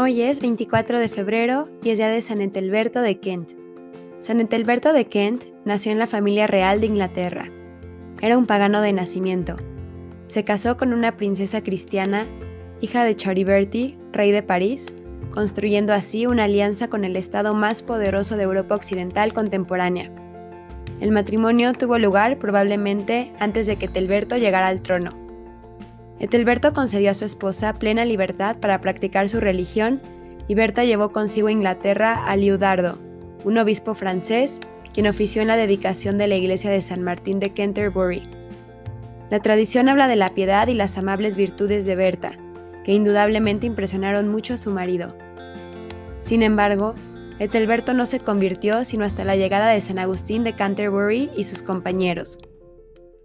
Hoy 0.00 0.22
es 0.22 0.40
24 0.40 1.00
de 1.00 1.08
febrero 1.08 1.68
y 1.82 1.90
es 1.90 1.98
día 1.98 2.06
de 2.06 2.20
San 2.20 2.40
Entelberto 2.40 3.00
de 3.00 3.18
Kent. 3.18 3.54
San 4.20 4.38
Entelberto 4.38 4.92
de 4.92 5.06
Kent 5.06 5.46
nació 5.64 5.90
en 5.90 5.98
la 5.98 6.06
familia 6.06 6.46
real 6.46 6.80
de 6.80 6.86
Inglaterra. 6.86 7.50
Era 8.20 8.38
un 8.38 8.46
pagano 8.46 8.80
de 8.80 8.92
nacimiento. 8.92 9.56
Se 10.26 10.44
casó 10.44 10.76
con 10.76 10.92
una 10.92 11.16
princesa 11.16 11.64
cristiana, 11.64 12.26
hija 12.80 13.02
de 13.02 13.16
Chariberti, 13.16 13.98
rey 14.12 14.30
de 14.30 14.44
París, 14.44 14.92
construyendo 15.32 15.92
así 15.92 16.26
una 16.26 16.44
alianza 16.44 16.88
con 16.88 17.02
el 17.02 17.16
estado 17.16 17.52
más 17.52 17.82
poderoso 17.82 18.36
de 18.36 18.44
Europa 18.44 18.76
Occidental 18.76 19.32
contemporánea. 19.32 20.12
El 21.00 21.10
matrimonio 21.10 21.72
tuvo 21.72 21.98
lugar 21.98 22.38
probablemente 22.38 23.32
antes 23.40 23.66
de 23.66 23.74
que 23.74 23.86
Etelberto 23.86 24.36
llegara 24.36 24.68
al 24.68 24.80
trono. 24.80 25.27
Etelberto 26.20 26.72
concedió 26.72 27.10
a 27.10 27.14
su 27.14 27.24
esposa 27.24 27.74
plena 27.74 28.04
libertad 28.04 28.56
para 28.58 28.80
practicar 28.80 29.28
su 29.28 29.40
religión 29.40 30.00
y 30.48 30.54
Berta 30.54 30.84
llevó 30.84 31.12
consigo 31.12 31.48
a 31.48 31.52
Inglaterra 31.52 32.24
a 32.26 32.36
Liudardo, 32.36 32.98
un 33.44 33.58
obispo 33.58 33.94
francés 33.94 34.60
quien 34.92 35.06
ofició 35.06 35.42
en 35.42 35.48
la 35.48 35.56
dedicación 35.56 36.18
de 36.18 36.26
la 36.26 36.36
iglesia 36.36 36.70
de 36.70 36.82
San 36.82 37.02
Martín 37.02 37.38
de 37.38 37.52
Canterbury. 37.52 38.28
La 39.30 39.40
tradición 39.40 39.88
habla 39.88 40.08
de 40.08 40.16
la 40.16 40.34
piedad 40.34 40.66
y 40.68 40.74
las 40.74 40.96
amables 40.98 41.36
virtudes 41.36 41.84
de 41.84 41.94
Berta, 41.94 42.32
que 42.82 42.94
indudablemente 42.94 43.66
impresionaron 43.66 44.26
mucho 44.28 44.54
a 44.54 44.56
su 44.56 44.70
marido. 44.70 45.14
Sin 46.20 46.42
embargo, 46.42 46.94
Etelberto 47.38 47.94
no 47.94 48.06
se 48.06 48.20
convirtió 48.20 48.84
sino 48.84 49.04
hasta 49.04 49.24
la 49.24 49.36
llegada 49.36 49.70
de 49.70 49.80
San 49.80 49.98
Agustín 49.98 50.42
de 50.42 50.54
Canterbury 50.54 51.30
y 51.36 51.44
sus 51.44 51.62
compañeros. 51.62 52.40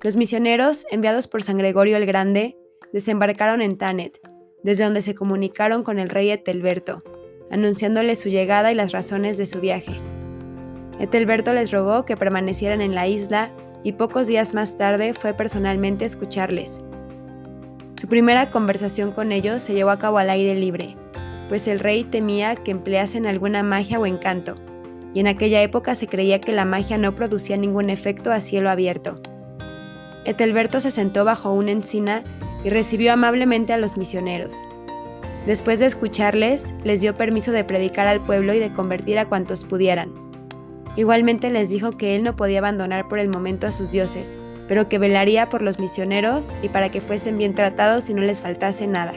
Los 0.00 0.16
misioneros, 0.16 0.86
enviados 0.90 1.26
por 1.26 1.42
San 1.42 1.58
Gregorio 1.58 1.96
el 1.96 2.06
Grande, 2.06 2.56
desembarcaron 2.92 3.62
en 3.62 3.78
Tanet, 3.78 4.20
desde 4.62 4.84
donde 4.84 5.02
se 5.02 5.14
comunicaron 5.14 5.82
con 5.82 5.98
el 5.98 6.08
rey 6.08 6.30
Etelberto, 6.30 7.02
anunciándole 7.50 8.16
su 8.16 8.28
llegada 8.28 8.72
y 8.72 8.74
las 8.74 8.92
razones 8.92 9.38
de 9.38 9.46
su 9.46 9.60
viaje. 9.60 10.00
Etelberto 10.98 11.52
les 11.52 11.70
rogó 11.70 12.04
que 12.04 12.16
permanecieran 12.16 12.80
en 12.80 12.94
la 12.94 13.06
isla 13.06 13.52
y 13.84 13.92
pocos 13.92 14.26
días 14.26 14.54
más 14.54 14.76
tarde 14.76 15.14
fue 15.14 15.32
personalmente 15.32 16.04
a 16.04 16.08
escucharles. 16.08 16.82
Su 17.96 18.08
primera 18.08 18.50
conversación 18.50 19.12
con 19.12 19.32
ellos 19.32 19.62
se 19.62 19.74
llevó 19.74 19.90
a 19.90 19.98
cabo 19.98 20.18
al 20.18 20.30
aire 20.30 20.54
libre, 20.54 20.96
pues 21.48 21.66
el 21.68 21.80
rey 21.80 22.04
temía 22.04 22.56
que 22.56 22.70
empleasen 22.70 23.26
alguna 23.26 23.62
magia 23.62 23.98
o 23.98 24.06
encanto, 24.06 24.54
y 25.14 25.20
en 25.20 25.26
aquella 25.26 25.62
época 25.62 25.94
se 25.94 26.06
creía 26.06 26.40
que 26.40 26.52
la 26.52 26.64
magia 26.64 26.98
no 26.98 27.14
producía 27.14 27.56
ningún 27.56 27.90
efecto 27.90 28.30
a 28.30 28.40
cielo 28.40 28.70
abierto. 28.70 29.20
Etelberto 30.24 30.80
se 30.80 30.90
sentó 30.90 31.24
bajo 31.24 31.52
una 31.52 31.70
encina 31.70 32.22
y 32.64 32.70
recibió 32.70 33.12
amablemente 33.12 33.72
a 33.72 33.78
los 33.78 33.96
misioneros. 33.96 34.54
Después 35.46 35.78
de 35.78 35.86
escucharles, 35.86 36.74
les 36.84 37.00
dio 37.00 37.16
permiso 37.16 37.52
de 37.52 37.64
predicar 37.64 38.06
al 38.06 38.24
pueblo 38.24 38.52
y 38.54 38.58
de 38.58 38.72
convertir 38.72 39.18
a 39.18 39.28
cuantos 39.28 39.64
pudieran. 39.64 40.12
Igualmente 40.96 41.50
les 41.50 41.68
dijo 41.68 41.92
que 41.92 42.16
él 42.16 42.24
no 42.24 42.36
podía 42.36 42.58
abandonar 42.58 43.08
por 43.08 43.18
el 43.18 43.28
momento 43.28 43.66
a 43.66 43.72
sus 43.72 43.90
dioses, 43.90 44.36
pero 44.66 44.88
que 44.88 44.98
velaría 44.98 45.48
por 45.48 45.62
los 45.62 45.78
misioneros 45.78 46.52
y 46.62 46.68
para 46.68 46.90
que 46.90 47.00
fuesen 47.00 47.38
bien 47.38 47.54
tratados 47.54 48.10
y 48.10 48.14
no 48.14 48.22
les 48.22 48.40
faltase 48.40 48.86
nada. 48.86 49.12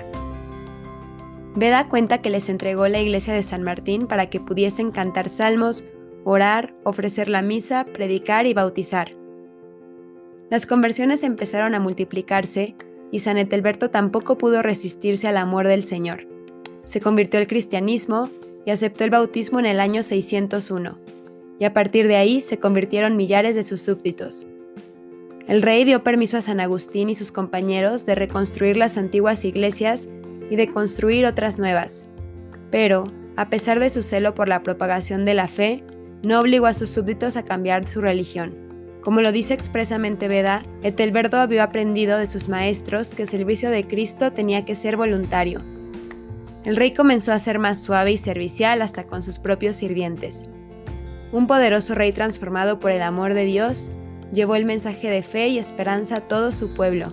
Veda 1.56 1.90
cuenta 1.90 2.22
que 2.22 2.30
les 2.30 2.48
entregó 2.48 2.88
la 2.88 3.00
iglesia 3.00 3.34
de 3.34 3.44
San 3.44 3.64
Martín 3.64 4.08
para 4.08 4.30
que 4.30 4.40
pudiesen 4.40 4.92
cantar 4.92 5.28
salmos, 5.28 5.84
orar, 6.24 6.74
ofrecer 6.84 7.28
la 7.28 7.42
misa, 7.42 7.84
predicar 7.84 8.46
y 8.46 8.54
bautizar. 8.54 9.12
Las 10.50 10.66
conversiones 10.66 11.24
empezaron 11.24 11.76
a 11.76 11.80
multiplicarse 11.80 12.76
y 13.12 13.20
San 13.20 13.38
Etelberto 13.38 13.90
tampoco 13.90 14.38
pudo 14.38 14.62
resistirse 14.62 15.28
al 15.28 15.38
amor 15.38 15.68
del 15.68 15.84
Señor. 15.84 16.28
Se 16.84 17.02
convirtió 17.02 17.40
al 17.40 17.48
cristianismo 17.48 18.30
y 18.66 18.72
aceptó 18.72 19.04
el 19.04 19.10
bautismo 19.10 19.60
en 19.60 19.66
el 19.66 19.80
año 19.80 20.04
601, 20.04 20.98
y 21.60 21.66
a 21.66 21.74
partir 21.74 22.08
de 22.08 22.16
ahí 22.16 22.42
se 22.42 22.58
convirtieron 22.58 23.18
millares 23.18 23.56
de 23.56 23.64
sus 23.64 23.82
súbditos. 23.82 24.48
El 25.48 25.62
rey 25.62 25.84
dio 25.84 26.04
permiso 26.04 26.38
a 26.38 26.42
San 26.42 26.60
Agustín 26.60 27.10
y 27.10 27.16
sus 27.16 27.32
compañeros 27.32 28.06
de 28.06 28.16
reconstruir 28.16 28.78
las 28.78 28.98
antiguas 28.98 29.44
iglesias 29.44 30.08
y 30.50 30.56
de 30.56 30.68
construir 30.68 31.26
otras 31.26 31.60
nuevas, 31.60 32.06
pero, 32.72 33.12
a 33.36 33.50
pesar 33.50 33.80
de 33.80 33.90
su 33.90 34.02
celo 34.02 34.34
por 34.34 34.48
la 34.48 34.64
propagación 34.64 35.26
de 35.26 35.34
la 35.34 35.48
fe, 35.48 35.84
no 36.24 36.40
obligó 36.40 36.68
a 36.68 36.74
sus 36.74 36.90
súbditos 36.90 37.36
a 37.36 37.44
cambiar 37.44 37.88
su 37.88 38.02
religión. 38.02 38.71
Como 39.02 39.22
lo 39.22 39.32
dice 39.32 39.56
expresamente 39.56 40.28
Veda, 40.28 40.64
Etelberto 40.84 41.38
había 41.38 41.64
aprendido 41.64 42.20
de 42.20 42.28
sus 42.28 42.50
maestros 42.50 43.16
que 43.16 43.24
el 43.24 43.30
servicio 43.30 43.72
de 43.72 43.88
Cristo 43.88 44.32
tenía 44.32 44.64
que 44.64 44.76
ser 44.76 44.96
voluntario. 44.96 45.62
El 46.64 46.76
rey 46.76 46.94
comenzó 46.94 47.34
a 47.34 47.40
ser 47.40 47.58
más 47.58 47.80
suave 47.80 48.12
y 48.12 48.18
servicial 48.18 48.84
hasta 48.84 49.06
con 49.06 49.24
sus 49.24 49.40
propios 49.40 49.76
sirvientes. 49.76 50.46
Un 51.32 51.48
poderoso 51.48 51.96
rey 51.96 52.12
transformado 52.12 52.80
por 52.80 52.92
el 52.92 53.02
amor 53.02 53.34
de 53.34 53.46
Dios 53.46 53.90
llevó 54.32 54.56
el 54.56 54.66
mensaje 54.66 55.10
de 55.10 55.24
fe 55.24 55.48
y 55.48 55.58
esperanza 55.58 56.18
a 56.18 56.28
todo 56.28 56.52
su 56.52 56.76
pueblo. 56.76 57.12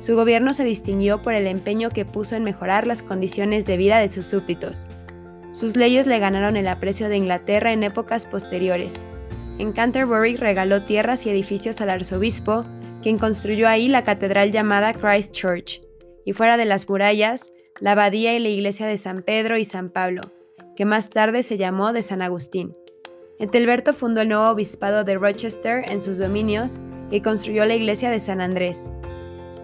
Su 0.00 0.16
gobierno 0.16 0.52
se 0.52 0.64
distinguió 0.64 1.22
por 1.22 1.32
el 1.32 1.46
empeño 1.46 1.88
que 1.88 2.04
puso 2.04 2.36
en 2.36 2.44
mejorar 2.44 2.86
las 2.86 3.02
condiciones 3.02 3.64
de 3.64 3.78
vida 3.78 4.00
de 4.00 4.10
sus 4.10 4.26
súbditos. 4.26 4.86
Sus 5.52 5.76
leyes 5.76 6.06
le 6.06 6.18
ganaron 6.18 6.58
el 6.58 6.68
aprecio 6.68 7.08
de 7.08 7.16
Inglaterra 7.16 7.72
en 7.72 7.84
épocas 7.84 8.26
posteriores 8.26 9.06
en 9.58 9.72
Canterbury 9.72 10.36
regaló 10.36 10.82
tierras 10.82 11.26
y 11.26 11.30
edificios 11.30 11.80
al 11.80 11.90
arzobispo, 11.90 12.64
quien 13.02 13.18
construyó 13.18 13.68
ahí 13.68 13.88
la 13.88 14.04
catedral 14.04 14.50
llamada 14.50 14.94
Christ 14.94 15.32
Church, 15.32 15.82
y 16.24 16.32
fuera 16.32 16.56
de 16.56 16.64
las 16.64 16.88
murallas, 16.88 17.52
la 17.80 17.92
abadía 17.92 18.34
y 18.34 18.38
la 18.38 18.48
iglesia 18.48 18.86
de 18.86 18.96
San 18.96 19.22
Pedro 19.22 19.58
y 19.58 19.64
San 19.64 19.90
Pablo, 19.90 20.22
que 20.76 20.84
más 20.84 21.10
tarde 21.10 21.42
se 21.42 21.58
llamó 21.58 21.92
de 21.92 22.02
San 22.02 22.22
Agustín. 22.22 22.76
Etelberto 23.38 23.92
fundó 23.92 24.20
el 24.20 24.28
nuevo 24.28 24.48
obispado 24.48 25.04
de 25.04 25.16
Rochester 25.16 25.84
en 25.90 26.00
sus 26.00 26.18
dominios 26.18 26.78
y 27.10 27.20
construyó 27.20 27.64
la 27.66 27.74
iglesia 27.74 28.10
de 28.10 28.20
San 28.20 28.40
Andrés. 28.40 28.90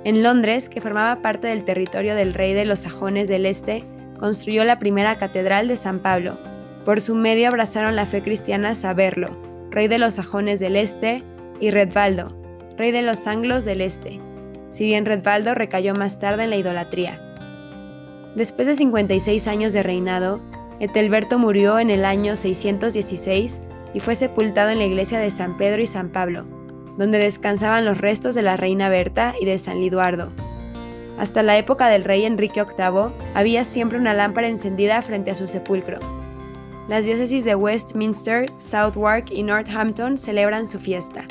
En 0.05 0.23
Londres, 0.23 0.69
que 0.69 0.81
formaba 0.81 1.23
parte 1.23 1.49
del 1.49 1.65
territorio 1.65 2.15
del 2.15 2.35
rey 2.35 2.55
de 2.55 2.65
los 2.65 2.81
sajones 2.81 3.29
del 3.29 3.47
Este, 3.47 3.85
construyó 4.19 4.65
la 4.65 4.79
primera 4.79 5.17
catedral 5.17 5.69
de 5.69 5.77
San 5.77 6.01
Pablo. 6.01 6.39
Por 6.85 7.01
su 7.01 7.15
medio 7.15 7.49
abrazaron 7.49 7.97
la 7.97 8.07
fe 8.07 8.23
cristiana 8.23 8.75
saberlo, 8.75 9.48
rey 9.71 9.89
de 9.89 9.99
los 9.99 10.15
sajones 10.15 10.61
del 10.61 10.77
este, 10.77 11.25
y 11.61 11.71
Redvaldo, 11.71 12.37
rey 12.77 12.93
de 12.93 13.03
los 13.03 13.27
anglos 13.27 13.65
del 13.65 13.81
este, 13.81 14.21
si 14.71 14.87
bien 14.87 15.07
Redvaldo 15.07 15.55
recayó 15.55 15.95
más 15.95 16.19
tarde 16.19 16.45
en 16.45 16.51
la 16.51 16.57
idolatría. 16.57 17.21
Después 18.35 18.67
de 18.67 18.75
56 18.75 19.47
años 19.49 19.73
de 19.73 19.83
reinado, 19.83 20.41
Etelberto 20.81 21.39
murió 21.39 21.79
en 21.79 21.91
el 21.91 22.05
año 22.05 22.37
616 22.37 23.61
y 23.95 24.01
fue 24.01 24.15
sepultado 24.15 24.71
en 24.71 24.79
la 24.79 24.85
iglesia 24.85 25.19
de 25.19 25.31
San 25.31 25.57
Pedro 25.57 25.83
y 25.83 25.87
San 25.87 26.11
Pablo, 26.11 26.47
donde 26.97 27.19
descansaban 27.19 27.85
los 27.85 27.99
restos 27.99 28.35
de 28.35 28.43
la 28.43 28.57
reina 28.57 28.89
Berta 28.89 29.35
y 29.41 29.45
de 29.45 29.59
San 29.59 29.81
Liduardo. 29.81 30.33
Hasta 31.19 31.43
la 31.43 31.59
época 31.59 31.89
del 31.89 32.05
rey 32.05 32.25
Enrique 32.25 32.63
VIII 32.63 33.13
había 33.35 33.65
siempre 33.65 33.99
una 33.99 34.15
lámpara 34.15 34.47
encendida 34.49 35.03
frente 35.03 35.33
a 35.33 35.35
su 35.35 35.49
sepulcro, 35.49 35.99
las 36.89 37.05
diócesis 37.05 37.45
de 37.45 37.55
Westminster, 37.55 38.51
Southwark 38.57 39.31
y 39.31 39.43
Northampton 39.43 40.17
celebran 40.17 40.67
su 40.67 40.79
fiesta. 40.79 41.29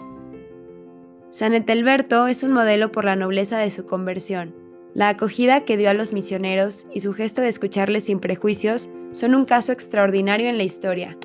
San 1.31 1.53
Etelberto 1.53 2.27
es 2.27 2.43
un 2.43 2.51
modelo 2.51 2.91
por 2.91 3.05
la 3.05 3.15
nobleza 3.15 3.57
de 3.57 3.71
su 3.71 3.83
conversión. 3.85 4.55
La 4.93 5.09
acogida 5.09 5.65
que 5.65 5.75
dio 5.75 5.89
a 5.89 5.95
los 5.95 6.13
misioneros 6.13 6.85
y 6.93 7.01
su 7.01 7.13
gesto 7.13 7.41
de 7.41 7.49
escucharles 7.49 8.05
sin 8.05 8.19
prejuicios 8.19 8.89
son 9.11 9.35
un 9.35 9.45
caso 9.45 9.71
extraordinario 9.71 10.47
en 10.47 10.57
la 10.57 10.63
historia. 10.63 11.17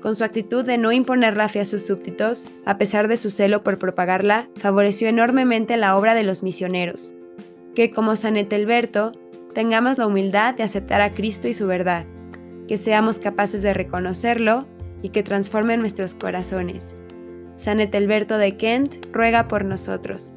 Con 0.00 0.16
su 0.16 0.24
actitud 0.24 0.64
de 0.64 0.78
no 0.78 0.90
imponer 0.90 1.36
la 1.36 1.48
fe 1.48 1.60
a 1.60 1.64
sus 1.64 1.82
súbditos, 1.82 2.48
a 2.66 2.78
pesar 2.78 3.06
de 3.06 3.16
su 3.16 3.30
celo 3.30 3.62
por 3.62 3.78
propagarla, 3.78 4.48
favoreció 4.56 5.08
enormemente 5.08 5.76
la 5.76 5.96
obra 5.96 6.14
de 6.14 6.24
los 6.24 6.42
misioneros. 6.42 7.14
Que 7.76 7.92
como 7.92 8.16
San 8.16 8.36
Etelberto, 8.36 9.12
tengamos 9.54 9.98
la 9.98 10.08
humildad 10.08 10.54
de 10.54 10.64
aceptar 10.64 11.00
a 11.00 11.14
Cristo 11.14 11.46
y 11.46 11.52
su 11.52 11.68
verdad 11.68 12.06
que 12.72 12.78
seamos 12.78 13.18
capaces 13.18 13.60
de 13.60 13.74
reconocerlo 13.74 14.66
y 15.02 15.10
que 15.10 15.22
transforme 15.22 15.76
nuestros 15.76 16.14
corazones. 16.14 16.96
San 17.54 17.80
Etelberto 17.80 18.38
de 18.38 18.56
Kent 18.56 18.94
ruega 19.12 19.46
por 19.46 19.66
nosotros. 19.66 20.32